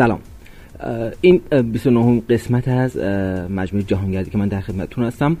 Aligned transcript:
سلام. 0.00 0.20
این 1.20 1.40
29 1.72 2.22
قسمت 2.28 2.68
از 2.68 2.96
مجموعه 3.50 3.86
جهانگردی 3.86 4.30
که 4.30 4.38
من 4.38 4.48
در 4.48 4.60
خدمتتون 4.60 5.04
هستم. 5.04 5.36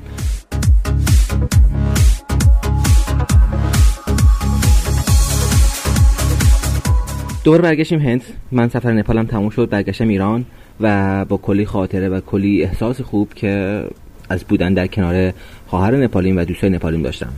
دور 7.44 7.60
برگشتیم 7.60 8.00
هند. 8.00 8.22
من 8.52 8.68
سفر 8.68 8.92
نپالم 8.92 9.26
تموم 9.26 9.50
شد 9.50 9.68
برگشتم 9.68 10.08
ایران 10.08 10.44
و 10.80 11.24
با 11.24 11.36
کلی 11.36 11.66
خاطره 11.66 12.08
و 12.08 12.20
کلی 12.20 12.62
احساس 12.62 13.00
خوب 13.00 13.34
که 13.34 13.84
از 14.28 14.44
بودن 14.44 14.74
در 14.74 14.86
کنار 14.86 15.32
خواهر 15.66 15.96
نپالیم 15.96 16.36
و 16.36 16.44
دوستای 16.44 16.70
نپالیم 16.70 17.02
داشتم. 17.02 17.32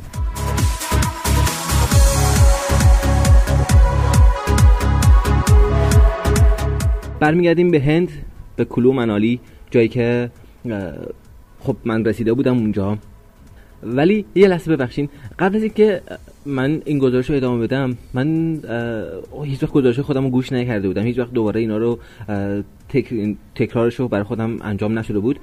برمیگردیم 7.23 7.71
به 7.71 7.81
هند 7.81 8.09
به 8.57 8.65
کلو 8.65 8.93
منالی 8.93 9.41
جایی 9.71 9.89
که 9.89 10.31
خب 11.61 11.77
من 11.85 12.05
رسیده 12.05 12.33
بودم 12.33 12.59
اونجا. 12.59 12.99
ولی 13.83 14.25
یه 14.35 14.49
لحظه 14.49 14.77
ببخشین 14.77 15.09
قبل 15.39 15.57
از 15.57 15.63
اینکه 15.63 16.01
من 16.47 16.83
این 16.85 16.99
گزارش 16.99 17.31
رو 17.31 17.37
ادامه 17.37 17.67
بدم 17.67 17.97
من 18.15 18.27
هیچ 19.45 19.63
وقت 19.63 19.73
گزارش 19.73 20.01
خودم 20.01 20.25
رو 20.25 20.31
گوش 20.31 20.53
نکرده 20.53 20.89
بودم. 20.89 21.03
هیچ 21.03 21.19
وقت 21.19 21.33
دوباره 21.33 21.61
اینا 21.61 21.77
رو 21.77 21.99
تکرارش 23.55 23.95
رو 23.95 24.09
برای 24.09 24.25
خودم 24.25 24.59
انجام 24.63 24.99
نشده 24.99 25.19
بود. 25.19 25.39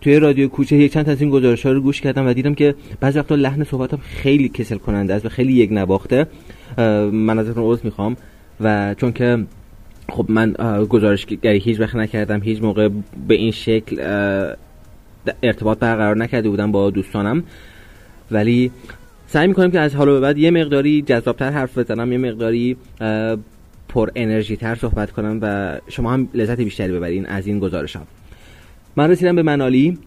توی 0.00 0.18
رادیو 0.18 0.48
کوچه 0.48 0.76
یک 0.76 0.92
چند 0.92 1.08
از 1.08 1.20
این 1.20 1.30
گزارش 1.30 1.66
ها 1.66 1.72
رو 1.72 1.80
گوش 1.80 2.00
کردم 2.00 2.26
و 2.26 2.32
دیدم 2.32 2.54
که 2.54 2.74
بعضی 3.00 3.18
وقتا 3.18 3.34
لحن 3.34 3.64
صحبتم 3.64 3.98
خیلی 4.02 4.48
کسل 4.48 4.76
کننده 4.76 5.14
است 5.14 5.26
و 5.26 5.28
خیلی 5.28 5.52
یک 5.52 5.72
نواخته. 5.72 6.26
من 7.12 7.38
ازتون 7.38 7.64
عذر 7.64 7.84
می‌خوام. 7.84 8.16
و 8.60 8.94
چون 8.94 9.12
که 9.12 9.44
خب 10.08 10.26
من 10.28 10.52
گزارشگری 10.88 11.58
هیچ 11.58 11.80
وقت 11.80 11.96
نکردم 11.96 12.40
هیچ 12.42 12.62
موقع 12.62 12.88
به 13.28 13.34
این 13.34 13.50
شکل 13.50 14.00
ارتباط 15.42 15.78
برقرار 15.78 16.16
نکرده 16.16 16.48
بودم 16.48 16.72
با 16.72 16.90
دوستانم. 16.90 17.44
ولی 18.30 18.70
سعی 19.26 19.46
می‌کنم 19.46 19.70
که 19.70 19.80
از 19.80 19.94
حالا 19.94 20.12
به 20.12 20.20
بعد 20.20 20.38
یه 20.38 20.50
مقداری 20.50 21.02
جذابتر 21.02 21.50
حرف 21.50 21.78
بزنم 21.78 22.12
یه 22.12 22.18
مقداری 22.18 22.76
پر 23.88 24.10
انرژی 24.14 24.56
تر 24.56 24.74
صحبت 24.74 25.12
کنم 25.12 25.38
و 25.42 25.76
شما 25.88 26.12
هم 26.12 26.28
لذت 26.34 26.60
بیشتری 26.60 26.92
ببرین 26.92 27.26
از 27.26 27.46
این 27.46 27.58
گزارش 27.58 27.96
ها 27.96 28.02
من 28.96 29.10
رسیدم 29.10 29.36
به 29.36 29.42
منالی. 29.42 29.98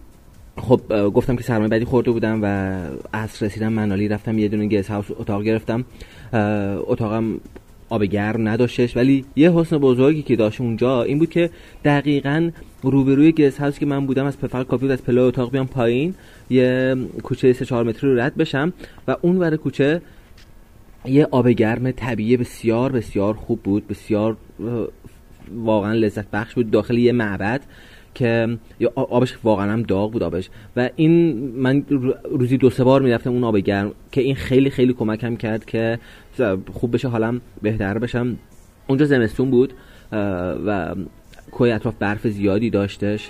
خب 0.56 1.10
گفتم 1.14 1.36
که 1.36 1.42
سرمایه 1.42 1.68
بدی 1.68 1.84
خورده 1.84 2.10
بودم 2.10 2.40
و 2.42 2.46
از 3.12 3.42
رسیدم 3.42 3.72
منالی 3.72 4.08
رفتم 4.08 4.38
یه 4.38 4.48
دونه 4.48 4.66
گیس 4.66 4.90
هاوس 4.90 5.06
اتاق 5.10 5.42
گرفتم. 5.42 5.84
اتاقم 6.86 7.40
آب 7.90 8.04
گرم 8.04 8.48
نداشتش 8.48 8.96
ولی 8.96 9.24
یه 9.36 9.52
حسن 9.52 9.78
بزرگی 9.78 10.22
که 10.22 10.36
داشت 10.36 10.60
اونجا 10.60 11.02
این 11.02 11.18
بود 11.18 11.30
که 11.30 11.50
دقیقا 11.84 12.50
روبروی 12.82 13.32
گس 13.32 13.58
هاوس 13.58 13.78
که 13.78 13.86
من 13.86 14.06
بودم 14.06 14.24
از 14.24 14.38
پفر 14.38 14.64
کافی 14.64 14.92
از 14.92 15.04
پله 15.04 15.20
اتاق 15.20 15.50
بیام 15.50 15.66
پایین 15.66 16.14
یه 16.50 16.96
کوچه 17.22 17.52
سه 17.52 17.64
چهار 17.64 17.84
متری 17.84 18.10
رو 18.10 18.20
رد 18.20 18.36
بشم 18.36 18.72
و 19.08 19.16
اون 19.22 19.36
ور 19.36 19.56
کوچه 19.56 20.02
یه 21.04 21.28
آب 21.30 21.48
گرم 21.48 21.90
طبیعی 21.90 22.36
بسیار 22.36 22.92
بسیار 22.92 23.34
خوب 23.34 23.62
بود 23.62 23.88
بسیار 23.88 24.36
واقعا 25.54 25.92
لذت 25.92 26.30
بخش 26.30 26.54
بود. 26.54 26.70
داخل 26.70 26.98
یه 26.98 27.12
معبد 27.12 27.60
که 28.18 28.58
آبش 28.94 29.38
واقعا 29.44 29.72
هم 29.72 29.82
داغ 29.82 30.12
بود 30.12 30.22
آبش. 30.22 30.50
و 30.76 30.90
این 30.96 31.12
من 31.56 31.84
روزی 32.30 32.56
دو 32.56 32.70
سه 32.70 32.84
بار 32.84 33.02
می‌رفتم 33.02 33.30
اون 33.30 33.44
آب 33.44 33.56
گرم 33.56 33.92
که 34.12 34.20
این 34.20 34.34
خیلی 34.34 34.70
خیلی 34.70 34.92
کمکم 34.92 35.36
کرد 35.36 35.64
که 35.64 35.98
خوب 36.72 36.94
بشه 36.94 37.08
حالم 37.08 37.40
بهتر 37.62 37.98
بشم. 37.98 38.36
اونجا 38.86 39.04
زمستون 39.04 39.50
بود 39.50 39.72
و 40.66 40.94
کوی 41.50 41.70
اطراف 41.70 41.94
برف 41.98 42.26
زیادی 42.26 42.70
داشتش. 42.70 43.28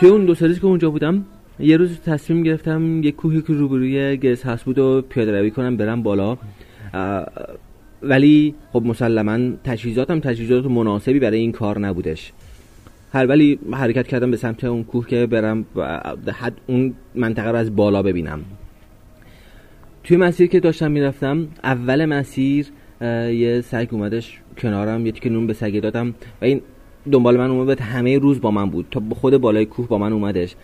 توی 0.00 0.08
اون 0.08 0.24
دو 0.24 0.34
سه 0.34 0.54
که 0.54 0.64
اونجا 0.64 0.90
بودم 0.90 1.24
یه 1.60 1.76
روز 1.76 2.00
تصمیم 2.00 2.42
گرفتم 2.42 3.02
یه 3.02 3.12
کوهی 3.12 3.42
که 3.42 3.52
روبروی 3.52 4.16
گز 4.16 4.42
هست 4.42 4.64
بود 4.64 4.78
و 4.78 5.02
پیاده 5.02 5.40
روی 5.40 5.50
کنم 5.50 5.76
برم 5.76 6.02
بالا. 6.02 6.38
ولی 8.02 8.54
خب 8.72 8.82
مسلما 8.86 9.56
تجهیزاتم 9.64 10.20
تجهیزات 10.20 10.66
مناسبی 10.66 11.18
برای 11.18 11.38
این 11.38 11.52
کار 11.52 11.78
نبودش. 11.78 12.32
هر 13.12 13.26
ولی 13.26 13.58
حرکت 13.72 14.06
کردم 14.06 14.30
به 14.30 14.36
سمت 14.36 14.64
اون 14.64 14.84
کوه 14.84 15.06
که 15.06 15.26
برم 15.26 15.66
حد 16.32 16.52
اون 16.66 16.94
منطقه 17.14 17.50
رو 17.50 17.56
از 17.56 17.76
بالا 17.76 18.02
ببینم. 18.02 18.40
توی 20.04 20.16
مسیر 20.16 20.46
که 20.46 20.60
داشتم 20.60 20.90
می‌رفتم 20.90 21.48
اول 21.64 22.04
مسیر 22.04 22.66
یه 23.00 23.60
سگ 23.60 23.88
اومدش 23.90 24.40
کنارم 24.58 25.06
یه 25.06 25.12
که 25.12 25.30
نون 25.30 25.46
به 25.46 25.52
سگ 25.52 25.80
دادم 25.80 26.14
و 26.42 26.44
این 26.44 26.60
دنبال 27.12 27.36
من 27.36 27.50
اومد 27.50 27.80
همه 27.80 28.18
روز 28.18 28.40
با 28.40 28.50
من 28.50 28.70
بود. 28.70 28.86
تا 28.90 29.02
خود 29.10 29.36
بالای 29.36 29.66
کوه 29.66 29.88
با 29.88 29.98
من 29.98 30.12
اومدش. 30.12 30.56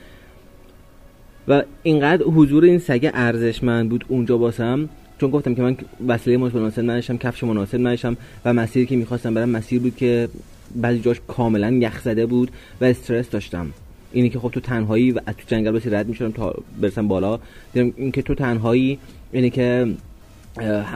و 1.48 1.62
اینقدر 1.82 2.24
حضور 2.24 2.64
این 2.64 2.78
سگ 2.78 3.10
ارزشمند 3.14 3.88
بود 3.88 4.04
اونجا 4.08 4.38
باسم 4.38 4.88
چون 5.18 5.30
گفتم 5.30 5.54
که 5.54 5.62
من 5.62 5.76
وسیله 6.08 6.36
مناسب 6.36 6.82
نداشتم 6.82 7.16
کفش 7.16 7.44
مناسب 7.44 7.78
نداشتم 7.78 8.16
و 8.44 8.52
مسیری 8.52 8.86
که 8.86 8.96
می‌خواستم 8.96 9.34
برم 9.34 9.48
مسیر 9.48 9.80
بود 9.80 9.96
که 9.96 10.28
بعضی 10.76 11.00
جاش 11.00 11.20
کاملا 11.28 11.70
یخ 11.70 12.00
زده 12.00 12.26
بود 12.26 12.50
و 12.80 12.84
استرس 12.84 13.30
داشتم. 13.30 13.70
اینی 14.12 14.28
که 14.28 14.38
خب 14.38 14.50
تو 14.50 14.60
تنهایی 14.60 15.10
و 15.10 15.20
تو 15.20 15.44
جنگل 15.46 15.70
بسی 15.70 15.90
رد 15.90 16.08
می‌شدم 16.08 16.30
تا 16.30 16.54
برسم 16.80 17.08
بالا. 17.08 17.38
دیدم 17.72 17.92
اینکه 17.96 18.22
تو 18.22 18.34
تنهایی 18.34 18.98
اینی 19.32 19.50
که 19.50 19.94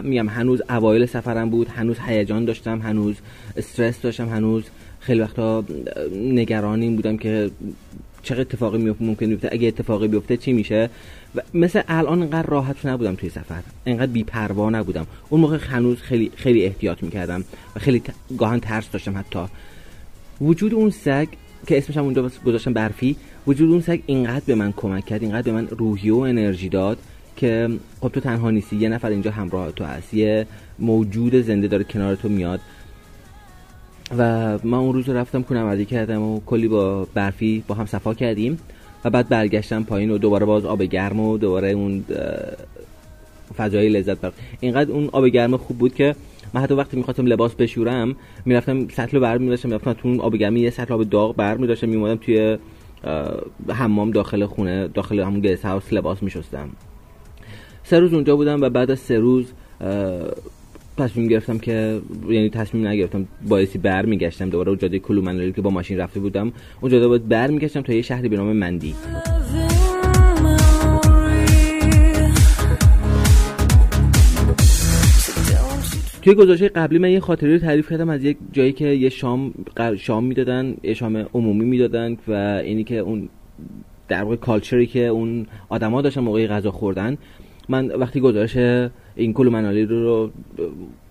میگم 0.02 0.28
هنوز 0.28 0.62
اوایل 0.70 1.06
سفرم 1.06 1.50
بود 1.50 1.68
هنوز 1.68 1.96
هیجان 2.06 2.44
داشتم 2.44 2.80
هنوز 2.80 3.14
استرس 3.56 4.00
داشتم 4.00 4.28
هنوز 4.28 4.64
خیلی 5.00 5.20
وقتا 5.20 5.64
نگرانی 6.14 6.90
بودم 6.90 7.16
که 7.16 7.50
چه 8.22 8.40
اتفاقی 8.40 8.94
ممکن 9.00 9.26
بیفته. 9.26 9.48
اگه 9.52 9.68
اتفاقی 9.68 10.08
بیفته 10.08 10.36
چی 10.36 10.52
میشه؟ 10.52 10.90
و 11.34 11.41
مثل 11.55 11.83
الان 11.89 12.22
انقدر 12.22 12.49
راحت 12.49 12.87
نبودم 12.87 13.15
توی 13.15 13.28
سفر. 13.28 13.62
انقدر 13.87 14.12
بیپروا 14.12 14.71
نبودم. 14.71 15.06
اون 15.28 15.41
موقع 15.41 15.59
هنوز 15.59 15.99
خیلی 15.99 16.31
خیلی 16.37 16.65
احتیاط 16.65 17.03
می‌کردم 17.03 17.44
و 17.77 17.78
خیلی 17.81 18.03
گاهن 18.39 18.61
ترس 18.61 18.91
داشتم 18.91 19.19
حتی. 19.19 19.44
وجود 20.41 20.75
اون 20.75 20.91
سگ 20.91 21.28
که 21.66 21.78
اسمش 21.78 21.97
هم 21.97 22.05
اونجا 22.05 22.31
گذاشتم 22.47 22.72
برفی 22.72 23.16
وجود 23.47 23.71
اون 23.71 23.81
سگ 23.81 24.00
اینقدر 24.06 24.44
به 24.47 24.55
من 24.55 24.72
کمک 24.77 25.06
کرد 25.06 25.22
اینقدر 25.22 25.43
به 25.43 25.53
من 25.53 25.69
روحی 25.69 26.11
و 26.11 26.16
انرژی 26.16 26.69
داد 26.69 26.99
که 27.37 27.69
خب 28.00 28.09
تو 28.09 28.21
تنها 28.21 28.50
نیستی 28.50 28.77
یه 28.77 28.89
نفر 28.89 29.09
اینجا 29.09 29.31
همراه 29.31 29.72
تو 29.72 29.84
هست 29.84 30.15
یه 30.15 30.47
موجود 30.78 31.34
زنده 31.34 31.69
داره 31.69 31.84
کنار 31.84 32.15
تو 32.15 32.28
میاد. 32.28 32.60
و 34.19 34.59
من 34.65 34.78
اون 34.78 34.93
روز 34.93 35.09
رفتم 35.09 35.43
کنم 35.43 35.84
کردم 35.84 36.22
و 36.22 36.41
کلی 36.47 36.69
با 36.69 37.05
برفی 37.15 37.65
با 37.69 37.75
هم 37.75 37.87
صفا 37.87 38.15
کردیم. 38.15 38.59
و 39.04 39.10
بعد 39.10 39.28
برگشتم 39.28 39.82
پایین 39.82 40.10
و 40.10 40.19
دوباره 40.19 40.47
باز 40.47 40.64
آب 40.64 40.82
گرم 40.82 41.20
و 41.20 41.38
دوباره 41.38 41.70
اون 41.70 42.04
فضای 43.56 43.88
لذت 43.88 44.20
بخش 44.20 44.34
اینقدر 44.60 44.92
اون 44.92 45.09
آب 45.12 45.26
گرم 45.26 45.56
خوب 45.56 45.78
بود 45.78 45.94
که 45.94 46.14
من 46.54 46.60
حتی 46.60 46.75
وقتی 46.75 46.97
می‌خواستم 46.97 47.26
لباس 47.26 47.54
بشورم 47.54 48.16
می‌رفتم 48.44 48.88
سطل 48.88 49.16
رو 49.16 49.20
برمی 49.20 49.47
می‌رفتم 49.47 49.92
تو 49.92 50.09
اون 50.09 50.20
آب 50.20 50.36
گرمی 50.36 50.60
یه 50.60 50.70
سطل 50.70 50.94
آب 50.94 51.04
داغ 51.04 51.36
برمی 51.36 51.66
داشتم 51.66 52.14
توی 52.14 52.59
حمام 53.69 54.10
داخل 54.10 54.47
خونه 54.47 54.88
داخل 54.88 55.20
همون 55.20 55.41
گیس 55.41 55.65
هاوس 55.65 55.92
لباس 55.92 56.22
میشستم. 56.22 56.69
سه 57.84 57.98
روز 57.98 58.15
اونجا 58.15 58.36
بودم 58.36 58.60
و 58.60 58.69
بعد 58.69 58.91
از 58.91 58.98
سه 58.98 59.19
روز 59.19 59.53
تصمیم 60.98 61.28
گرفتم 61.28 61.59
که 61.59 62.00
یعنی 62.28 62.50
تصمیم 62.50 62.86
نگرفتم 62.86 63.28
بایستی 63.48 63.78
بر 63.78 64.06
میگشتم 64.06 64.50
دوباره 64.50 64.76
جاده 64.76 64.98
کلومنالی 64.98 65.53
که 65.53 65.62
با 65.62 65.70
ماشین 65.70 65.98
رفته 65.98 66.20
بودم 66.20 66.53
اون 66.81 66.92
جاده 66.92 67.09
باید 67.09 67.28
بر 67.28 67.50
میگشتم 67.50 67.80
تا 67.80 67.92
یه 67.92 68.03
شهری 68.03 68.28
به 68.28 68.36
نام 68.36 68.53
مندی. 68.53 68.95
توی 76.22 76.34
گزارش 76.34 76.62
قبلی 76.62 76.98
من 76.98 77.10
یه 77.10 77.21
خاطره 77.21 77.53
رو 77.53 77.59
تعریف 77.59 77.91
کردم 77.91 78.09
از 78.09 78.24
یک 78.24 78.36
جایی 78.53 78.72
که 78.72 78.86
یه 78.86 79.09
شام 79.09 79.54
شام 79.98 80.24
می‌دادن 80.24 80.74
یه 80.83 80.95
شام 80.95 81.16
عمومی 81.16 81.65
می‌دادن 81.65 82.16
و 82.28 82.33
اینی 82.65 82.84
که 82.84 82.98
اون 82.98 83.28
در 84.09 84.22
واقع 84.22 84.36
کالچری 84.36 84.86
که 84.86 85.06
اون 85.06 85.47
آدما 85.68 86.03
داشتن 86.03 86.21
موقعی 86.21 86.47
غذا 86.47 86.71
خوردن 86.71 87.18
من 87.68 87.86
وقتی 87.86 88.20
گزارش 88.20 88.56
این 89.16 89.32
کلو 89.32 89.50
منالی 89.50 89.84
رو, 89.84 90.30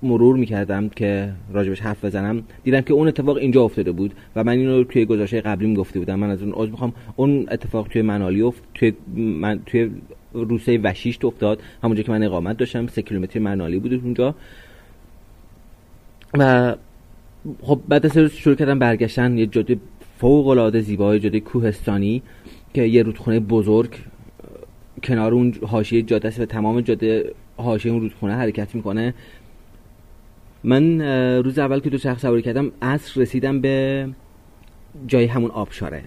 مرور 0.03 0.35
می‌کردم 0.37 0.89
که 0.89 1.33
راجبش 1.53 1.79
حرف 1.79 2.05
بزنم 2.05 2.43
دیدم 2.63 2.81
که 2.81 2.93
اون 2.93 3.07
اتفاق 3.07 3.37
اینجا 3.37 3.63
افتاده 3.63 3.91
بود 3.91 4.13
و 4.35 4.43
من 4.43 4.53
اینو 4.53 4.83
توی 4.83 5.05
گزارش 5.05 5.33
قبلیم 5.33 5.73
گفته 5.73 5.99
بودم. 5.99 6.19
من 6.19 6.29
از 6.29 6.43
اون 6.43 6.51
عضو 6.51 6.71
می‌خوام. 6.71 6.93
اون 7.15 7.45
اتفاق 7.51 7.87
توی 7.87 8.01
منالی 8.01 8.41
افت 8.41 8.63
توی 8.73 8.93
من 9.15 9.59
توی 9.65 9.89
روسیه 10.33 10.79
وشیشت 10.83 11.25
افتاد. 11.25 11.61
همونجا 11.83 12.03
که 12.03 12.11
من 12.11 12.23
اقامت 12.23 12.57
داشتم 12.57 12.87
سه 12.87 13.01
کیلومتر 13.01 13.39
منالی 13.39 13.79
بود 13.79 13.93
اونجا. 13.93 14.35
و 16.37 16.75
خب 17.61 17.79
بعد 17.87 18.05
از 18.05 18.17
روز 18.17 18.31
شروع 18.33 18.55
کردم 18.55 18.79
برگشتن. 18.79 19.37
یه 19.37 19.45
جاده 19.45 19.77
فوق 20.19 20.47
العاده 20.47 20.81
زیبای 20.81 21.19
جاده 21.19 21.39
کوهستانی 21.39 22.21
که 22.73 22.81
یه 22.83 23.03
رودخونه 23.03 23.39
بزرگ 23.39 23.91
کنار 25.03 25.33
اون 25.33 25.53
حاشیه 25.67 26.01
جاده 26.01 26.27
است 26.27 26.39
و 26.39 26.45
تمام 26.45 26.81
جاده 26.81 27.33
حاشیه 27.57 27.91
اون 27.91 28.01
رودخونه 28.01 28.33
حرکت 28.33 28.75
می‌کنه. 28.75 29.13
من 30.63 31.01
روز 31.43 31.59
اول 31.59 31.79
که 31.79 31.89
دو 31.89 31.97
چرخ 31.97 32.19
سواری 32.19 32.41
کردم 32.41 32.71
عصر 32.81 33.21
رسیدم 33.21 33.61
به 33.61 34.07
جای 35.07 35.25
همون 35.25 35.51
آبشاره. 35.51 36.03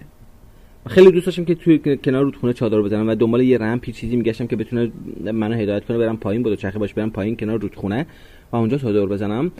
خیلی 0.87 1.11
دوست 1.11 1.25
داشتم 1.25 1.45
که 1.45 1.55
توی 1.55 1.97
کنار 2.03 2.23
رودخونه 2.23 2.53
چادر 2.53 2.81
بزنم 2.81 3.09
و 3.09 3.15
دنبال 3.15 3.41
یه 3.41 3.57
رمپی 3.57 3.91
چیزی 3.91 4.15
میگشتم 4.15 4.47
که 4.47 4.55
بتونه 4.55 4.91
منو 5.31 5.55
هدایت 5.55 5.85
کنه 5.85 5.97
برم 5.97 6.17
پایین 6.17 6.43
بود 6.43 6.59
چرخه 6.59 6.79
باش 6.79 6.93
برم 6.93 7.11
پایین 7.11 7.37
کنار 7.37 7.59
رودخونه 7.59 8.05
و 8.51 8.55
اونجا 8.55 8.77
چادر 8.77 9.05
بزنم. 9.05 9.51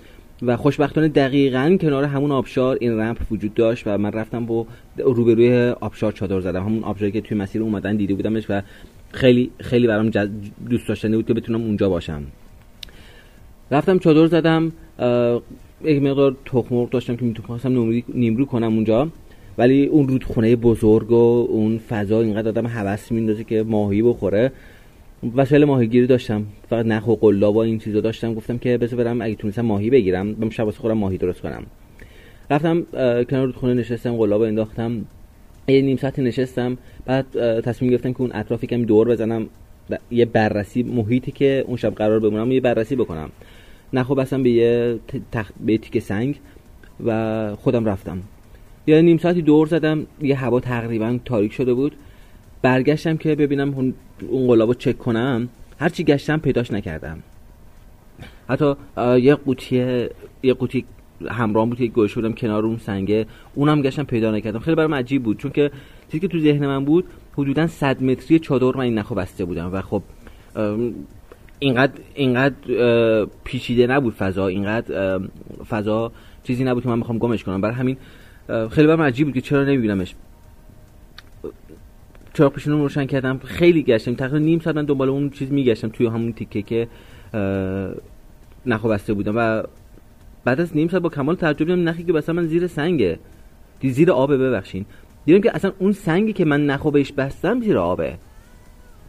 و 0.41 0.57
خوشبختانه 0.57 1.07
دقیقا 1.07 1.77
کنار 1.81 2.03
همون 2.03 2.31
آبشار 2.31 2.77
این 2.81 2.99
رمپ 2.99 3.17
وجود 3.31 3.53
داشت 3.53 3.87
و 3.87 3.97
من 3.97 4.11
رفتم 4.11 4.45
با 4.45 4.65
روبروی 4.97 5.69
آبشار 5.69 6.11
چادر 6.11 6.39
زدم. 6.39 6.63
همون 6.63 6.83
آبشاری 6.83 7.11
که 7.11 7.21
توی 7.21 7.37
مسیر 7.37 7.61
اومدن 7.61 7.95
دیده 7.95 8.13
بودمش 8.13 8.45
و 8.49 8.61
خیلی 9.13 9.51
خیلی 9.59 9.87
برام 9.87 10.09
دوست 10.69 10.87
داشتنی 10.87 11.15
بود 11.15 11.25
که 11.25 11.33
بتونم 11.33 11.61
اونجا 11.61 11.89
باشم. 11.89 12.23
رفتم 13.71 13.99
چادر 13.99 14.25
زدم 14.25 14.71
یک 15.83 16.01
مقدار 16.01 16.35
تخم 16.45 16.85
داشتم 16.85 17.15
که 17.15 17.25
می‌تونستم 17.25 18.03
نیمرو 18.13 18.45
کنم 18.45 18.73
اونجا. 18.73 19.09
ولی 19.57 19.85
اون 19.85 20.07
رودخونه 20.07 20.55
بزرگ 20.55 21.11
و 21.11 21.47
اون 21.49 21.77
فضا 21.77 22.21
اینقدر 22.21 22.47
آدم 22.47 22.67
هوس 22.67 23.11
میندازه 23.11 23.43
که 23.43 23.63
ماهی 23.63 24.01
بخوره. 24.01 24.51
وسایل 25.35 25.65
ماهیگیری 25.65 26.07
داشتم. 26.07 26.45
فقط 26.69 26.85
نخ 26.85 27.07
و 27.07 27.15
قلاب 27.15 27.55
و 27.55 27.59
این 27.59 27.79
چیزا 27.79 27.99
داشتم. 27.99 28.33
گفتم 28.33 28.57
که 28.57 28.77
بذار 28.77 29.03
برم 29.03 29.21
اگه 29.21 29.35
تونستم 29.35 29.61
ماهی 29.61 29.89
بگیرم 29.89 30.33
برم 30.33 30.49
شب 30.49 30.69
خورم 30.69 30.97
ماهی 30.97 31.17
درست 31.17 31.41
کنم. 31.41 31.63
رفتم 32.51 32.83
کنار 33.23 33.45
رودخونه 33.45 33.73
نشستم 33.73 34.15
قلاب 34.15 34.41
انداختم. 34.41 35.05
یه 35.67 35.81
نیم 35.81 35.97
ساعت 35.97 36.19
نشستم 36.19 36.77
بعد 37.05 37.25
تصمیم 37.61 37.91
گرفتم 37.91 38.13
که 38.13 38.21
اون 38.21 38.31
اطرافی 38.33 38.67
کمی 38.67 38.85
دور 38.85 39.07
بزنم 39.07 39.47
یه 40.11 40.25
بررسی 40.25 40.83
محیطی 40.83 41.31
که 41.31 41.63
اون 41.67 41.77
شب 41.77 41.95
قرار 41.95 42.19
بمونم 42.19 42.51
یه 42.51 42.61
بررسی 42.61 42.95
بکنم. 42.95 43.29
نخو 43.93 44.15
بستم 44.15 44.43
به 44.43 44.49
یه 44.49 44.99
تخت 45.31 45.53
به 45.59 45.77
تیک 45.77 45.99
سنگ 45.99 46.39
و 47.05 47.55
خودم 47.55 47.85
رفتم. 47.85 48.21
یه 48.87 49.01
نیم 49.01 49.17
ساعتی 49.17 49.41
دور 49.41 49.67
زدم 49.67 50.05
یه 50.21 50.35
هوا 50.35 50.59
تقریبا 50.59 51.19
تاریک 51.25 51.53
شده 51.53 51.73
بود. 51.73 51.95
برگشتم 52.61 53.17
که 53.17 53.35
ببینم 53.35 53.93
اون 54.29 54.47
قلابو 54.47 54.73
چک 54.73 54.97
کنم 54.97 55.49
هرچی 55.79 56.03
گشتم 56.03 56.37
پیداش 56.37 56.71
نکردم. 56.71 57.23
حتی 58.49 58.73
یه 58.97 59.35
قوطی 59.35 60.07
یه 60.43 60.53
قوطی 60.53 60.85
همراه 61.29 61.65
بود 61.65 61.77
که 61.77 61.87
گوش 61.87 62.13
بودم 62.13 62.33
کنار 62.33 62.65
اون 62.65 62.77
سنگه. 62.77 63.25
اونم 63.55 63.81
گشتم 63.81 64.03
پیدا 64.03 64.31
نکردم. 64.31 64.59
خیلی 64.59 64.75
برام 64.75 64.93
عجیب 64.93 65.23
بود. 65.23 65.37
چون 65.37 65.51
که 65.51 65.71
چیزی 66.07 66.19
که 66.19 66.27
تو 66.27 66.39
ذهن 66.39 66.67
من 66.67 66.85
بود 66.85 67.05
حدودا 67.37 67.67
100 67.67 68.03
متری 68.03 68.39
چادر 68.39 68.77
من 68.77 68.83
این 68.83 68.97
نخو 68.97 69.15
بسته 69.15 69.45
بودم. 69.45 69.73
و 69.73 69.81
خب 69.81 70.03
اینقدر 71.59 71.93
اینقدر 72.13 72.55
پیچیده 73.43 73.87
نبود 73.87 74.13
فضا. 74.13 74.47
اینقدر 74.47 75.19
فضا 75.69 76.11
چیزی 76.43 76.63
نبود 76.63 76.83
که 76.83 76.89
من 76.89 76.97
می‌خوام 76.97 77.17
گمش 77.17 77.43
کنم. 77.43 77.61
برای 77.61 77.75
همین 77.75 77.97
خیلی 78.71 78.87
برام 78.87 79.01
عجیب 79.01 79.27
بود 79.27 79.33
که 79.33 79.41
چرا 79.41 79.63
نمیبینمش. 79.63 80.15
چراغ 82.33 82.53
پیشونو 82.53 82.77
روشن 82.77 83.05
کردم. 83.05 83.39
خیلی 83.43 83.83
گشتم. 83.83 84.15
تقریبا 84.15 84.37
نیم 84.37 84.59
ساعت 84.59 84.75
من 84.75 84.85
دنبال 84.85 85.09
اون 85.09 85.29
چیز 85.29 85.51
میگشتم. 85.51 85.89
توی 85.89 86.07
همون 86.07 86.33
تیکه 86.33 86.61
که 86.61 86.87
نخو 88.65 88.89
بسته 88.89 89.13
بودم. 89.13 89.33
و 89.35 89.63
بعد 90.45 90.61
از 90.61 90.75
نیم 90.75 90.87
ساعت 90.87 91.03
با 91.03 91.09
کمال 91.09 91.35
تعجب 91.35 91.65
دیدم 91.65 91.89
نخی 91.89 92.03
که 92.03 92.13
مثلا 92.13 92.35
من 92.35 92.47
زیر 92.47 92.67
سنگه. 92.67 93.19
زیر 93.83 94.11
آبه 94.11 94.37
ببخشین. 94.37 94.85
دیدم 95.25 95.41
که 95.41 95.55
اصلا 95.55 95.71
اون 95.79 95.91
سنگی 95.91 96.33
که 96.33 96.45
من 96.45 96.65
نخو 96.65 96.91
بهش 96.91 97.11
بستم 97.11 97.61
زیر 97.61 97.77
آبه. 97.77 98.17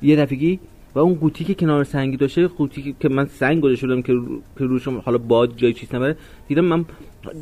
یه 0.02 0.16
دفعگی 0.16 0.60
و 0.94 0.98
اون 0.98 1.14
قوطی 1.14 1.44
که 1.44 1.54
کنار 1.54 1.84
سنگی 1.84 2.16
داشته 2.16 2.46
قوطی 2.46 2.94
که 3.00 3.08
من 3.08 3.26
سنگ 3.26 3.60
گذاشته 3.60 3.86
بودم 3.86 4.02
که 4.02 4.12
روش 4.56 4.88
حالا 4.88 5.18
باد 5.18 5.56
جای 5.56 5.72
چیز 5.72 5.94
نبره 5.94 6.16
دیدم 6.48 6.64
من 6.64 6.84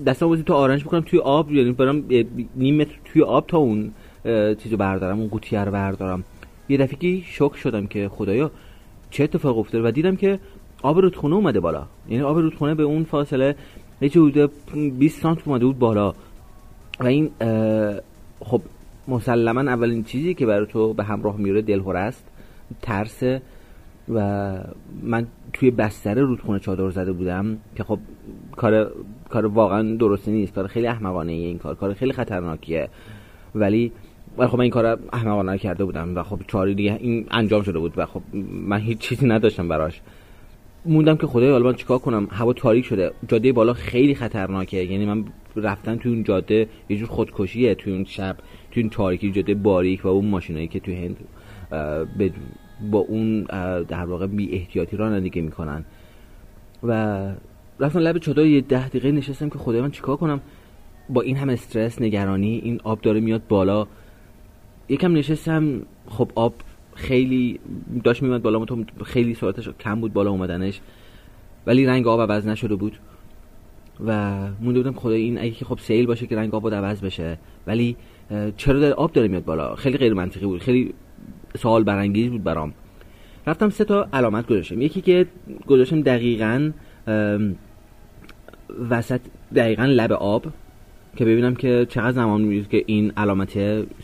دستم 0.06 0.26
واسه 0.26 0.42
تو 0.42 0.54
آرنج 0.54 0.84
بکنم 0.84 1.00
توی 1.00 1.18
آب 1.18 1.52
یعنی 1.52 1.72
برام 1.72 2.04
نیم 2.56 2.76
متر 2.76 2.94
توی 3.04 3.22
آب 3.22 3.46
تا 3.46 3.58
اون 3.58 3.92
چیزو 4.62 4.76
بردارم 4.76 5.18
اون 5.18 5.28
قوطی 5.28 5.56
رو 5.56 5.72
بردارم. 5.72 6.24
یه 6.68 6.76
دفعه 6.76 7.22
شوک 7.22 7.56
شدم 7.56 7.86
که 7.86 8.08
خدایا 8.08 8.50
چه 9.10 9.24
اتفاق 9.24 9.58
افتاده 9.58 9.88
و 9.88 9.90
دیدم 9.90 10.16
که 10.16 10.38
آب 10.82 10.98
رودخونه 10.98 11.34
اومده 11.34 11.60
بالا. 11.60 11.86
یعنی 12.08 12.22
آب 12.22 12.38
رودخونه 12.38 12.74
به 12.74 12.82
اون 12.82 13.04
فاصله 13.04 13.56
یه 14.00 14.08
حدود 14.08 14.50
20 14.98 15.22
سانت 15.22 15.48
اومده 15.48 15.66
بود 15.66 15.78
بالا. 15.78 16.14
و 17.00 17.06
این 17.06 17.30
خب 18.40 18.62
مسلما 19.08 19.60
اولین 19.60 20.04
چیزی 20.04 20.34
که 20.34 20.46
برای 20.46 20.66
تو 20.66 20.92
به 20.92 21.04
همراه 21.04 21.36
میاره 21.36 21.62
دلهوره 21.62 21.98
است. 21.98 22.24
ترس 22.82 23.40
و 24.08 24.58
من 25.02 25.26
توی 25.52 25.70
بستر 25.70 26.14
رودخونه 26.14 26.58
چادر 26.58 26.90
زده 26.90 27.12
بودم 27.12 27.58
که 27.76 27.84
خب 27.84 27.98
کار 28.56 28.92
کار 29.28 29.46
واقعا 29.46 29.96
درستی 29.96 30.30
نیست. 30.30 30.54
کار 30.54 30.66
خیلی 30.66 30.86
احمقانه 30.86 31.32
این 31.32 31.58
کار. 31.58 31.74
کار 31.74 31.94
خیلی 31.94 32.12
خطرناکیه. 32.12 32.88
ولی 33.54 33.92
ولی 34.38 34.48
خب 34.48 34.54
من 34.54 34.60
این 34.60 34.70
کار 34.70 34.98
احمقانه 35.12 35.58
کرده 35.58 35.84
بودم 35.84 36.16
و 36.16 36.22
خب 36.22 36.40
چاری 36.46 36.74
دیگه 36.74 36.98
این 37.00 37.26
انجام 37.30 37.62
شده 37.62 37.78
بود 37.78 37.92
و 37.96 38.06
خب 38.06 38.22
من 38.52 38.80
هیچ 38.80 38.98
چیزی 38.98 39.26
نداشتم 39.26 39.68
براش. 39.68 40.00
موندم 40.84 41.16
که 41.16 41.26
خدای 41.26 41.50
حالا 41.50 41.66
من 41.66 41.74
چیکار 41.74 41.98
کنم؟ 41.98 42.28
هوا 42.30 42.52
تاریک 42.52 42.84
شده. 42.84 43.12
جاده 43.28 43.52
بالا 43.52 43.72
خیلی 43.72 44.14
خطرناکه. 44.14 44.76
یعنی 44.76 45.06
من 45.06 45.24
رفتن 45.56 45.96
توی 45.96 46.12
اون 46.12 46.22
جاده 46.22 46.68
یه 46.88 46.96
جور 46.96 47.08
خودکشیه 47.08 47.74
توی 47.74 47.92
اون 47.92 48.04
شب. 48.04 48.36
توی 48.70 48.82
اون 48.82 48.90
تاریکی 48.90 49.32
جاده 49.32 49.54
باریک 49.54 50.04
و 50.04 50.08
اون 50.08 50.26
ماشینایی 50.26 50.68
که 50.68 50.80
توی 50.80 50.94
هند 50.94 51.16
با 52.90 52.98
اون 52.98 53.42
در 53.82 54.04
واقع 54.04 54.26
بی 54.26 54.52
احتیاطی 54.52 54.96
رانندگی 54.96 55.40
می‌کنن. 55.40 55.84
و 56.82 56.92
رفتم 57.80 57.98
لب 57.98 58.18
چادر 58.18 58.46
یه 58.46 58.60
ده 58.60 58.88
دقیقه 58.88 59.12
نشستم 59.12 59.48
که 59.48 59.58
خدای 59.58 59.80
من 59.80 59.90
چیکار 59.90 60.16
کنم؟ 60.16 60.40
با 61.10 61.20
این 61.20 61.36
هم 61.36 61.48
استرس 61.48 62.02
نگرانی 62.02 62.60
این 62.64 62.80
آب 62.84 63.00
داره 63.00 63.20
میاد 63.20 63.42
بالا. 63.48 63.86
یکم 64.88 65.12
نشستم 65.12 65.82
خب 66.06 66.32
آب 66.34 66.54
خیلی 67.00 67.60
داشت 68.04 68.22
میمد 68.22 68.42
بالا 68.42 68.64
تو 68.64 68.84
خیلی 69.04 69.34
سرعتش 69.34 69.68
کم 69.68 70.00
بود 70.00 70.12
بالا 70.12 70.30
اومدنش. 70.30 70.80
ولی 71.66 71.86
رنگ 71.86 72.06
آب 72.06 72.20
عوض 72.20 72.46
نشده 72.46 72.74
بود 72.74 72.98
و 74.06 74.38
مونده 74.60 74.80
بودم 74.80 74.92
خدای 74.92 75.22
این 75.22 75.38
اگه 75.38 75.52
خب 75.52 75.78
سیل 75.78 76.06
باشه 76.06 76.26
که 76.26 76.36
رنگ 76.36 76.54
آب 76.54 76.74
عوض 76.74 77.00
بشه. 77.00 77.38
ولی 77.66 77.96
چرا 78.56 78.80
داره 78.80 78.94
آب 78.94 79.12
داره 79.12 79.28
میاد 79.28 79.44
بالا؟ 79.44 79.74
خیلی 79.74 79.98
غیر 79.98 80.14
منطقی 80.14 80.46
بود. 80.46 80.60
خیلی 80.60 80.94
سوال 81.56 81.84
برانگیز 81.84 82.30
بود 82.30 82.44
برام. 82.44 82.74
رفتم 83.46 83.70
سه 83.70 83.84
تا 83.84 84.08
علامت 84.12 84.46
گذاشتم. 84.46 84.82
یکی 84.82 85.00
که 85.00 85.26
گذاشتم 85.66 86.02
دقیقا 86.02 86.70
وسط 88.90 89.20
دقیقا 89.54 89.84
لب 89.84 90.12
آب 90.12 90.46
که 91.16 91.24
ببینم 91.24 91.54
که 91.54 91.86
چقدر 91.88 92.12
زمان 92.12 92.40
میشه 92.40 92.68
که 92.68 92.84
این 92.86 93.12
علامت 93.16 93.52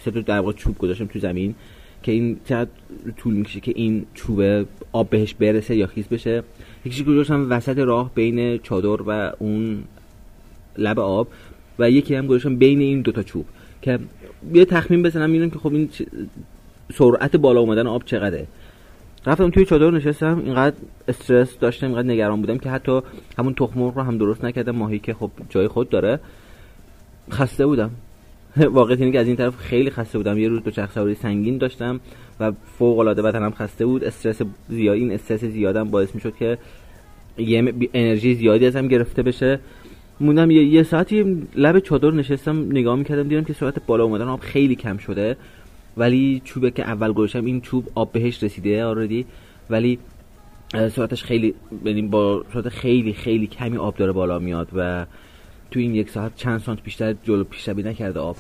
سه 0.05 0.11
تا 0.15 0.21
در 0.21 0.53
چوب 0.53 0.79
گذاشتم 0.79 1.07
تو 1.07 1.19
زمین. 1.19 1.55
که 2.03 2.13
این 2.13 2.41
چقدر 2.45 2.71
طول 3.17 3.35
می‌کشه 3.35 3.61
که 3.61 3.73
این 3.77 4.07
چوبه 4.15 4.67
آب 4.93 5.11
بهش 5.11 5.35
برسه 5.35 5.77
یا 5.77 5.87
خیس 5.87 6.07
بشه. 6.07 6.43
یکیش 6.85 7.03
گذاشتم 7.03 7.47
وسط 7.51 7.79
راه 7.79 8.11
بین 8.15 8.59
چادر 8.59 9.03
و 9.07 9.33
اون 9.39 9.85
لب 10.79 11.01
آب 11.01 11.29
و 11.79 11.91
یکی 11.91 12.15
هم 12.15 12.27
گذاشتم 12.27 12.57
بین 12.57 12.81
این 12.81 13.01
دوتا 13.01 13.23
چوب 13.23 13.45
که 13.83 13.99
یه 14.53 14.65
تخمین 14.65 15.03
بزنم 15.03 15.31
می‌بینم 15.31 15.51
که 15.51 15.59
خب 15.59 15.73
این 15.73 15.89
سرعت 16.95 17.37
بالا 17.37 17.61
اومدن 17.61 17.87
آب 17.87 18.05
چقدره. 18.05 18.47
رفتم 19.27 19.51
توی 19.51 19.65
چادر 19.65 19.91
نشستم 19.91 20.43
اینقدر 20.45 20.77
استرس 21.09 21.59
داشتم 21.59 21.87
اینقدر 21.87 22.09
نگران 22.09 22.41
بودم 22.41 22.59
که 22.59 22.71
حتی 22.71 23.01
همون 23.39 23.55
تخم 23.55 23.83
رو 23.83 24.03
هم 24.03 24.19
درست 24.19 24.45
نکردم 24.45 24.77
ماهی 24.77 24.99
که 24.99 25.15
خب 25.15 25.31
جای 25.49 25.69
خود 25.69 25.89
داره. 25.89 26.21
خسته 27.31 27.67
بودم. 27.67 27.91
واقعیت 28.79 29.01
اینه 29.01 29.13
که 29.13 29.19
از 29.19 29.27
این 29.27 29.37
طرف 29.37 29.57
خیلی 29.57 29.91
خسته 29.91 30.19
بودم. 30.19 30.39
یه 30.39 30.49
روز 30.49 30.61
چرخ 30.75 30.93
سواری 30.93 31.15
سنگین 31.15 31.59
داشتم 31.59 32.01
و 32.41 32.53
فوق 32.79 32.99
العاده 32.99 33.23
بدنم 33.23 33.51
خسته 33.51 33.87
بود. 33.87 34.05
استرس 34.05 34.43
زیاد 34.69 34.97
این 34.97 35.13
استرس 35.13 35.45
زیادم 35.45 35.85
باعث 35.91 36.15
می‌شد 36.15 36.37
که 36.37 36.59
یه 37.39 37.75
انرژی 37.95 38.35
زیادی 38.35 38.67
ازم 38.67 38.89
گرفته 38.89 39.23
بشه. 39.23 39.61
موندم 40.21 40.51
یه, 40.51 40.65
یه 40.65 40.83
ساعتی 40.83 41.47
لب 41.57 41.79
چادر 41.79 42.11
نشستم 42.11 42.67
نگاه 42.71 42.97
می‌کردم 42.97 43.29
دیدم 43.29 43.45
که 43.45 43.53
سرعت 43.53 43.87
بالا 43.87 44.05
اومدن 44.05 44.29
آب 44.29 44.41
خیلی 44.41 44.75
کم 44.75 44.97
شده. 44.97 45.37
ولی 45.97 46.43
چوبه 46.45 46.71
که 46.71 46.83
اول 46.83 47.13
گذاشتم 47.13 47.45
این 47.45 47.61
چوب 47.61 47.89
آب 47.95 48.13
بهش 48.13 48.43
رسیده 48.43 48.85
آردی 48.85 49.27
ولی 49.71 49.99
سرعتش 50.73 51.25
خیلی 51.25 51.55
یعنی 51.85 52.03
با 52.03 52.45
سرعت 52.53 52.69
خیلی 52.69 53.13
خیلی 53.13 53.47
کمی 53.47 53.77
آب 53.77 53.97
داره 53.97 54.13
بالا 54.13 54.39
میاد 54.39 54.69
و 54.75 55.07
تو 55.71 55.81
این 55.81 55.95
یک 55.95 56.11
ساعت 56.11 56.37
چند 56.37 56.61
سانت 56.61 56.83
بیشتر 56.83 57.15
جلو 57.25 57.45
پیشروی 57.45 57.83
نکرده 57.83 58.21
آب. 58.21 58.37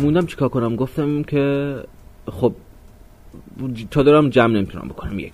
موندم 0.00 0.26
چیکار 0.26 0.48
کنم؟ 0.48 0.76
گفتم 0.76 1.22
که 1.22 1.74
خب 2.26 2.52
تا 3.90 4.02
دارم 4.02 4.30
جمع 4.30 4.54
نمی‌تونم 4.54 4.88
بکنم 4.88 5.18
یک 5.18 5.32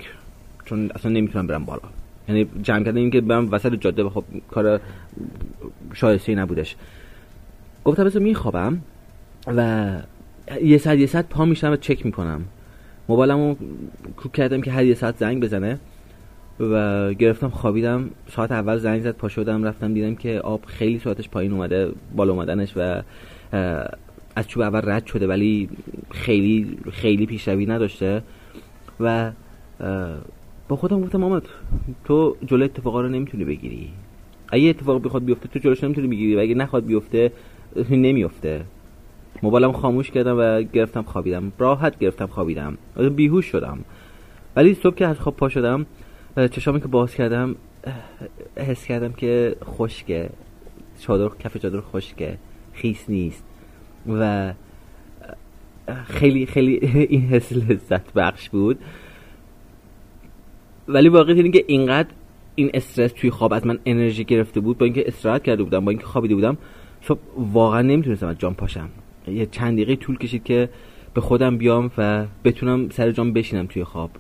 چون 0.65 0.91
اصلا 0.95 1.11
نمی‌تونم 1.11 1.47
برم 1.47 1.65
بالا. 1.65 1.83
یعنی 2.29 2.47
جمع 2.63 2.85
کردن 2.85 2.97
این 2.97 3.11
که 3.11 3.21
برم 3.21 3.53
وسط 3.53 3.75
جاده 3.75 4.09
خب 4.09 4.25
کار 4.51 4.81
شایسته 5.95 6.35
نبودش. 6.35 6.77
گفتم 7.85 8.05
بس 8.05 8.17
میخوابم 8.17 8.83
و 9.47 9.91
یه 10.63 10.79
ساعت 10.79 10.99
یه 10.99 11.07
ساعت 11.07 11.29
پا 11.29 11.45
میشم 11.45 11.73
و 11.73 11.77
چک 11.77 12.07
می‌کنم. 12.07 12.45
موبایلمو 13.09 13.55
کوک 14.17 14.33
کردم 14.33 14.61
که 14.61 14.71
هر 14.71 14.85
یه 14.85 14.95
ساعت 14.95 15.17
زنگ 15.17 15.43
بزنه 15.43 15.79
و 16.61 17.15
گرفتم 17.15 17.49
خوابیدم. 17.49 18.11
ساعت 18.31 18.53
اول 18.53 18.77
زنگ 18.77 19.03
زد 19.03 19.17
پا 19.17 19.29
شدم 19.29 19.65
رفتم 19.65 19.95
دیدم 19.95 20.15
که 20.15 20.41
آب 20.41 20.65
خیلی 20.67 20.99
ساعتش 20.99 21.29
پایین 21.29 21.53
اومده 21.53 21.93
بالا 22.17 22.33
اومدنش 22.33 22.73
و 22.77 23.03
از 24.37 24.49
چوب 24.49 24.63
اول 24.63 24.81
رد 24.85 25.07
شده 25.07 25.27
ولی 25.27 25.69
خیلی 26.11 26.79
خیلی 26.93 27.27
پیشروی 27.27 27.67
نداشته. 27.67 28.23
و 29.01 29.33
با 30.69 30.77
خودم 30.77 31.01
گفتم 31.01 31.21
محمد 31.21 31.43
تو 32.05 32.37
جلو 32.47 32.65
اتفاقا 32.65 33.01
رو 33.01 33.09
نمی‌تونی 33.09 33.45
بگیری. 33.45 33.91
اگه 34.49 34.69
اتفاق 34.69 35.03
بخواد 35.03 35.25
بیفته 35.25 35.49
تو 35.49 35.59
جلوش 35.59 35.85
نمی‌تونی 35.85 36.09
بگیری 36.09 36.37
و 36.37 36.39
اگه 36.39 36.55
نخواد 36.55 36.85
بیفته 36.87 37.33
نمیفته 37.91 38.65
موبایلم 39.43 39.73
خاموش 39.73 40.11
کردم 40.11 40.37
و 40.39 40.63
گرفتم 40.63 41.03
خوابیدم. 41.03 41.53
راحت 41.59 41.99
گرفتم 41.99 42.27
خوابیدم. 42.27 42.79
بیهوش 43.17 43.47
شدم. 43.47 43.79
ولی 44.57 44.75
صبح 44.75 44.95
که 44.95 45.07
از 45.07 45.21
خواب 45.21 45.37
پا 45.37 45.49
شدم 45.49 45.87
چشامی 46.51 46.81
که 46.81 46.89
باز 46.89 47.15
کردم 47.15 47.57
حس 48.57 48.85
کردم 48.85 49.13
که 49.13 49.57
خشکه. 49.65 50.31
چادر 51.01 51.37
کف 51.39 51.57
چادر 51.57 51.81
خشکه. 51.81 52.39
خیس 52.73 53.05
نیست. 53.09 53.45
و 54.09 54.53
خیلی 56.07 56.47
خیلی 56.47 56.75
این 57.11 57.23
حس 57.23 57.53
لذت 57.53 58.13
بخش 58.13 58.51
بود. 58.51 58.79
ولی 60.89 61.09
واقعیت 61.09 61.37
اینه 61.37 61.51
که 61.51 61.65
اینقدر 61.67 62.09
این 62.55 62.71
استرس 62.75 63.13
توی 63.13 63.31
خواب 63.31 63.53
از 63.53 63.67
من 63.67 63.79
انرژی 63.87 64.25
گرفته 64.25 64.61
بود 64.61 64.79
با 64.79 64.85
اینکه 64.85 65.09
استراحت 65.09 65.43
کرده 65.43 65.63
بودم 65.63 65.85
با 65.85 65.91
اینکه 65.91 66.07
خوابیده 66.07 66.35
بودم 66.35 66.57
صبح 67.03 67.21
واقعا 67.37 67.83
نمی‌تونستم 67.83 68.27
از 68.27 68.39
جام 68.39 68.55
پاشم. 68.55 68.89
یه 69.33 69.47
چند 69.47 69.73
دقیقه 69.73 69.97
طول 69.97 70.19
کشید 70.19 70.45
که 70.45 70.69
به 71.15 71.21
خودم 71.21 71.57
بیام 71.57 71.91
و 71.99 72.27
بتونم 72.45 72.89
سر 72.89 73.11
جام 73.11 73.33
بشینم 73.33 73.67
توی 73.67 73.85
خواب. 73.85 74.11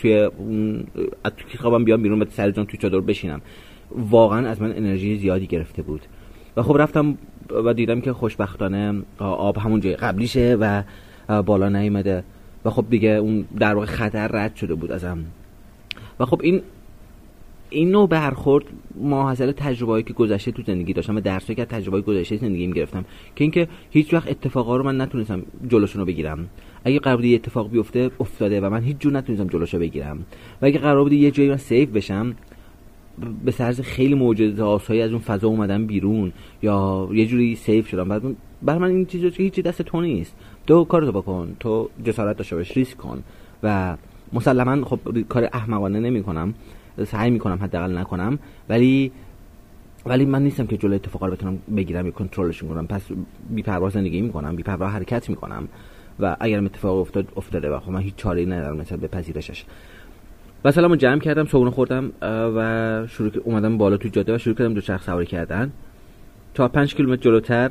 توی 0.00 0.18
اون 0.18 0.84
توی 1.36 1.58
خوابم 1.58 1.84
بیام 1.84 2.02
بیرون 2.02 2.22
و 2.22 2.24
سر 2.30 2.50
جام 2.50 2.64
توی 2.64 2.78
چادر 2.78 3.00
بشینم. 3.00 3.40
واقعا 3.90 4.48
از 4.48 4.62
من 4.62 4.76
انرژی 4.76 5.18
زیادی 5.18 5.46
گرفته 5.46 5.82
بود. 5.82 6.00
و 6.56 6.62
خب 6.62 6.76
رفتم 6.78 7.18
و 7.64 7.74
دیدم 7.74 8.00
که 8.00 8.12
خوشبختانه 8.12 9.02
آب 9.18 9.58
همون 9.58 9.80
جای 9.80 9.96
قبلیشه 9.96 10.56
و 10.60 10.82
بالا 11.42 11.68
نیومده. 11.68 12.24
و 12.64 12.70
خب 12.70 12.84
دیگه 12.90 13.08
اون 13.08 13.44
در 13.58 13.74
واقع 13.74 13.86
خطر 13.86 14.28
رد 14.28 14.56
شده 14.56 14.74
بود 14.74 14.92
ازم. 14.92 15.18
و 16.20 16.24
خب 16.24 16.40
این 16.42 16.62
این 17.74 17.90
نوع 17.90 18.08
برخورد 18.08 18.64
ماحصل 18.94 19.52
تجربه‌ای 19.52 20.02
که 20.02 20.12
گذشته 20.12 20.52
تو 20.52 20.62
زندگی 20.66 20.92
داشتم 20.92 21.16
و 21.16 21.20
درسایی 21.20 21.56
که 21.56 21.64
تجربه 21.64 22.00
گذشته 22.00 22.36
زندگیم 22.36 22.70
گرفتم 22.70 23.04
که 23.36 23.44
اینکه 23.44 23.68
هیچ 23.90 24.14
وقت 24.14 24.30
اتفاقا 24.30 24.76
رو 24.76 24.84
من 24.84 25.00
نتونستم 25.00 25.42
جلوشون 25.68 26.00
رو 26.00 26.06
بگیرم. 26.06 26.48
اگه 26.84 26.98
قرار 26.98 27.16
بود 27.16 27.24
یه 27.24 27.34
اتفاق 27.34 27.70
بیفته 27.70 28.10
افتاده 28.20 28.60
و 28.60 28.70
من 28.70 28.82
هیچ 28.82 28.96
جور 28.98 29.12
نتونستم 29.12 29.46
جلوشو 29.46 29.78
بگیرم. 29.78 30.18
و 30.62 30.66
اگه 30.66 30.78
قرار 30.78 31.02
بود 31.02 31.12
یه 31.12 31.30
جایی 31.30 31.48
من 31.48 31.56
سیف 31.56 31.88
بشم 31.88 32.34
به 33.44 33.50
سرز 33.50 33.80
خیلی 33.80 34.14
معجزه 34.14 34.62
آسایی 34.62 35.00
از 35.00 35.10
اون 35.10 35.20
فضا 35.20 35.48
اومدم 35.48 35.86
بیرون 35.86 36.32
یا 36.62 37.08
یه 37.12 37.26
جوری 37.26 37.56
سیف 37.56 37.88
شدم. 37.88 38.08
بعد 38.08 38.22
بر 38.62 38.78
من 38.78 38.88
این 38.88 39.06
چیزا 39.06 39.28
هیچی 39.28 39.62
دست 39.62 39.82
تو 39.82 40.00
نیست. 40.00 40.36
تو 40.66 40.84
کارتو 40.84 41.12
بکن 41.12 41.56
تو 41.60 41.88
جسارت 42.04 42.36
داشته 42.36 42.56
باش 42.56 42.76
ریسک 42.76 42.96
کن. 42.96 43.22
و 43.62 43.96
مسلما 44.32 44.84
خب 44.84 45.20
کار 45.28 45.48
احمقانه 45.52 46.00
نمی‌کنم. 46.00 46.54
سعی 47.04 47.30
می‌کنم 47.30 47.58
حداقل 47.62 47.98
نکنم. 47.98 48.38
ولی 48.68 49.12
ولی 50.06 50.24
من 50.24 50.42
نیستم 50.42 50.66
که 50.66 50.76
جلوی 50.76 50.94
اتفاقا 50.94 51.26
رو 51.26 51.32
بتونم 51.32 51.58
بگیرم 51.76 52.06
یا 52.06 52.12
کنترلشون 52.12 52.68
کنم 52.68 52.86
پس 52.86 53.02
بی‌پروا 53.50 53.90
زندگی 53.90 54.20
می‌کنم 54.20 54.56
بی‌پروا 54.56 54.88
حرکت 54.88 55.30
می‌کنم 55.30 55.68
و 56.20 56.36
اگرم 56.40 56.64
اتفاق 56.64 56.96
افتاد 56.96 57.26
افتاده 57.36 57.70
و 57.70 57.80
خب 57.80 57.90
من 57.90 58.00
هیچ 58.00 58.14
چاره‌ای 58.16 58.46
ندارم 58.46 58.76
مثلا 58.76 58.98
به 58.98 59.06
پذیرشش. 59.06 59.64
و 60.64 60.72
سلامو 60.72 60.96
جمع 60.96 61.20
کردم 61.20 61.46
صبحونه 61.46 61.70
خوردم 61.70 62.12
و 62.56 63.06
شروع 63.06 63.32
اومدم 63.44 63.78
بالا 63.78 63.96
تو 63.96 64.08
جاده 64.08 64.34
و 64.34 64.38
شروع 64.38 64.56
کردم 64.56 64.74
دو 64.74 64.80
چرخ 64.80 65.02
سواری 65.02 65.26
کردن. 65.26 65.72
تا 66.54 66.68
5 66.68 66.94
کیلومتر 66.94 67.22
جلوتر 67.22 67.70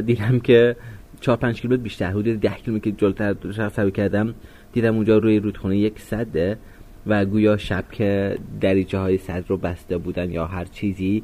دیدم 0.00 0.38
که 0.38 0.76
4 1.20 1.36
5 1.36 1.60
کیلومتر 1.60 1.82
بیشتر 1.82 2.10
حدود 2.10 2.40
10 2.40 2.50
کیلومتر 2.50 2.90
جلوتر 2.90 3.32
دو 3.32 3.52
چرخ 3.52 3.72
سواری 3.72 3.90
کردم. 3.90 4.34
دیدم 4.72 4.94
اونجا 4.94 5.18
روی 5.18 5.38
رودخونه 5.38 5.78
یک 5.78 6.00
صده. 6.00 6.58
و 7.06 7.24
گویا 7.24 7.56
شب 7.56 7.84
که 7.92 8.38
دریچه 8.60 8.98
های 8.98 9.18
صد 9.18 9.44
رو 9.48 9.56
بسته 9.56 9.98
بودن 9.98 10.30
یا 10.30 10.46
هر 10.46 10.64
چیزی 10.64 11.22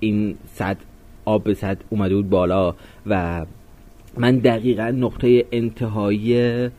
این 0.00 0.34
صد 0.54 0.76
آب 1.24 1.44
به 1.44 1.54
صد 1.54 1.78
اومده 1.90 2.14
بود 2.14 2.30
بالا 2.30 2.74
و 3.06 3.46
من 4.16 4.38
دقیقا 4.38 4.90
نقطه 4.90 5.44
انتهایی 5.52 6.70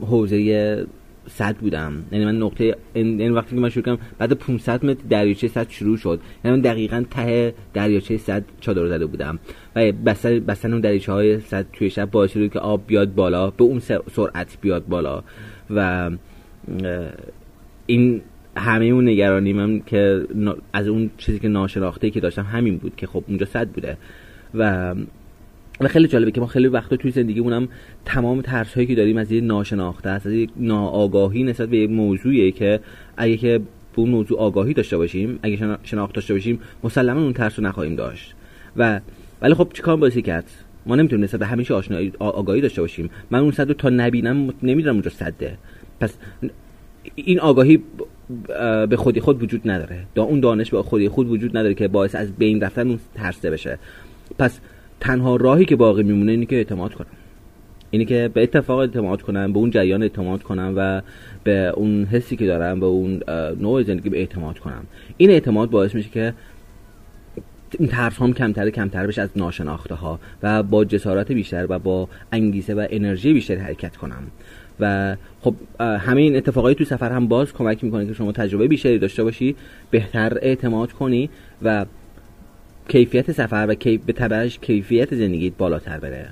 حوزه 0.00 0.86
صد 1.28 1.56
بودم. 1.56 2.04
یعنی 2.12 2.24
من 2.24 2.38
نقطه 2.38 2.76
یعنی 2.94 3.28
وقتی 3.28 3.56
که 3.56 3.62
من 3.62 3.68
شروع 3.68 3.84
کردم 3.84 3.98
بعد 4.18 4.32
500 4.32 4.84
متر 4.84 5.00
دریاچه 5.10 5.48
صد 5.48 5.70
شروع 5.70 5.96
شد. 5.96 6.20
یعنی 6.44 6.56
من 6.56 6.62
دقیقا 6.62 7.04
ته 7.10 7.54
دریاچه 7.74 8.16
صد 8.16 8.44
چادر 8.60 8.88
زده 8.88 9.06
بودم. 9.06 9.38
و 9.76 9.92
بستن 9.92 10.40
بستن 10.40 10.72
اون 10.72 10.80
دریاچه 10.80 11.12
های 11.12 11.40
صد 11.40 11.66
توی 11.72 11.90
شب 11.90 12.10
باعث 12.10 12.32
شد 12.32 12.52
که 12.52 12.58
آب 12.58 12.82
بیاد 12.86 13.14
بالا 13.14 13.50
به 13.50 13.64
اون 13.64 13.78
سرعت 14.12 14.58
بیاد 14.60 14.86
بالا. 14.86 15.22
و 15.70 16.10
این 17.86 18.20
همه 18.56 18.84
اون 18.84 19.08
نگرانی 19.08 19.52
من 19.52 19.80
که 19.86 20.26
از 20.72 20.88
اون 20.88 21.10
چیزی 21.18 21.38
که 21.38 21.48
ناشناخته 21.48 22.10
که 22.10 22.20
داشتم 22.20 22.42
همین 22.42 22.76
بود 22.76 22.96
که 22.96 23.06
خب 23.06 23.24
اونجا 23.28 23.46
صد 23.46 23.68
بوده. 23.68 23.96
و 24.54 24.94
و 25.80 25.88
خیلی 25.88 26.08
جالبه 26.08 26.30
که 26.30 26.40
ما 26.40 26.46
خیلی 26.46 26.68
وقتا 26.68 26.96
توی 26.96 27.10
زندگیمونم 27.10 27.68
تمام 28.04 28.40
ترس 28.40 28.74
هایی 28.74 28.86
که 28.86 28.94
داریم 28.94 29.16
از 29.16 29.32
یه 29.32 29.40
ناشناخته 29.40 30.10
است 30.10 30.26
از 30.26 30.32
یه 30.32 30.48
ناآگاهی 30.56 31.42
نسبت 31.42 31.68
به 31.68 31.78
یه 31.78 31.86
موضوعیه 31.86 32.50
که 32.50 32.80
اگه 33.16 33.36
که 33.36 33.58
به 33.58 34.00
اون 34.00 34.10
موضوع 34.10 34.38
آگاهی 34.38 34.74
داشته 34.74 34.96
باشیم 34.96 35.38
اگه 35.42 35.78
شناخت 35.82 36.14
داشته 36.14 36.34
باشیم 36.34 36.60
مسلما 36.84 37.20
اون 37.20 37.32
ترس 37.32 37.58
رو 37.58 37.64
نخواهیم 37.64 37.96
داشت. 37.96 38.34
و 38.76 39.00
ولی 39.42 39.54
خب 39.54 39.68
چیکار 39.74 39.96
باید 39.96 40.24
کرد؟ 40.24 40.50
ما 40.86 40.96
نمی‌تونیم 40.96 41.24
نسبت 41.24 41.40
به 41.40 41.46
همیشه 41.46 41.74
آشنایی 41.74 42.12
آگاهی 42.18 42.60
داشته 42.60 42.80
باشیم. 42.80 43.10
من 43.30 43.38
اون 43.38 43.50
صد 43.50 43.68
رو 43.68 43.74
تا 43.74 43.88
نبینم 43.88 44.54
نمی‌دونم 44.62 44.94
اونجا 44.94 45.10
صده. 45.10 45.58
پس 46.00 46.14
این 47.14 47.40
آگاهی 47.40 47.82
به 48.88 48.96
خودی 48.96 49.20
خود 49.20 49.42
وجود 49.42 49.70
نداره. 49.70 50.04
دا 50.14 50.22
اون 50.22 50.40
دانش 50.40 50.70
به 50.70 50.82
خودی 50.82 51.08
خود 51.08 51.28
وجود 51.28 51.56
نداره 51.56 51.74
که 51.74 51.88
باعث 51.88 52.14
از 52.14 52.32
بین 52.32 52.60
رفتن 52.60 52.88
اون 52.88 52.98
ترسه 53.14 53.50
بشه. 53.50 53.78
پس 54.38 54.60
تنها 55.00 55.36
راهی 55.36 55.64
که 55.64 55.76
باقی 55.76 56.02
میمونه 56.02 56.32
اینه 56.32 56.46
که 56.46 56.56
اعتماد 56.56 56.94
کنم. 56.94 57.06
اینه 57.90 58.04
که 58.04 58.30
به 58.34 58.42
اتفاق 58.42 58.78
اعتماد 58.78 59.22
کنم 59.22 59.52
به 59.52 59.58
اون 59.58 59.70
جریان 59.70 60.02
اعتماد 60.02 60.42
کنم 60.42 60.74
و 60.76 61.02
به 61.44 61.72
اون 61.76 62.04
حسی 62.04 62.36
که 62.36 62.46
دارم 62.46 62.80
به 62.80 62.86
اون 62.86 63.22
نوع 63.60 63.82
زندگی 63.82 64.08
به 64.08 64.18
اعتماد 64.18 64.58
کنم. 64.58 64.84
این 65.16 65.30
اعتماد 65.30 65.70
باعث 65.70 65.94
میشه 65.94 66.10
که 66.10 66.34
این 67.78 67.88
ترس 67.88 68.18
هم 68.18 68.32
کمتر 68.32 68.70
کمتر 68.70 69.06
بشه 69.06 69.22
از 69.22 69.30
ناشناخته 69.36 69.94
ها 69.94 70.20
و 70.42 70.62
با 70.62 70.84
جسارت 70.84 71.32
بیشتر 71.32 71.66
و 71.68 71.78
با 71.78 72.08
انگیزه 72.32 72.74
و 72.74 72.86
انرژی 72.90 73.32
بیشتر 73.32 73.56
حرکت 73.56 73.96
کنم. 73.96 74.22
و 74.80 75.16
خب 75.40 75.54
همه 75.80 76.20
این 76.20 76.36
اتفاقایی 76.36 76.74
تو 76.74 76.84
سفر 76.84 77.12
هم 77.12 77.28
باز 77.28 77.52
کمک 77.52 77.84
می‌کنه 77.84 78.06
که 78.06 78.12
شما 78.14 78.32
تجربه 78.32 78.68
بیشتری 78.68 78.98
داشته 78.98 79.24
باشی 79.24 79.56
بهتر 79.90 80.38
اعتماد 80.42 80.92
کنی 80.92 81.30
و 81.62 81.86
کیفیت 82.88 83.32
سفر 83.32 83.66
و 83.68 83.74
کیف 83.74 84.00
به 84.06 84.12
تبعش 84.12 84.58
کیفیت 84.58 85.14
زندگیت 85.14 85.52
بالاتر 85.58 85.98
بره. 85.98 86.28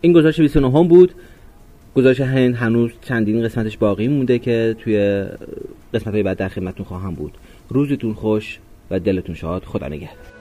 این 0.00 0.12
گزارش 0.12 0.40
29 0.40 0.70
هم 0.78 0.88
بود. 0.88 1.12
گزارش 1.94 2.20
هند 2.20 2.54
هنوز 2.54 2.90
چندین 3.02 3.42
قسمتش 3.42 3.76
باقی 3.76 4.08
مونده 4.08 4.38
که 4.38 4.76
توی 4.78 5.26
قسمت 5.94 6.14
های 6.14 6.22
بعد 6.22 6.36
در 6.36 6.48
خدمتتون 6.48 6.86
خواهم 6.86 7.14
بود. 7.14 7.32
روزتون 7.68 8.14
خوش 8.14 8.58
و 8.90 9.00
دلتون 9.00 9.34
شاد. 9.34 9.64
خدا 9.64 9.88
نگهدار. 9.88 10.37